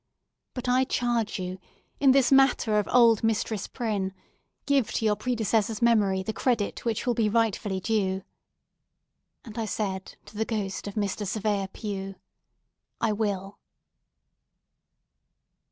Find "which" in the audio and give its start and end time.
6.83-7.05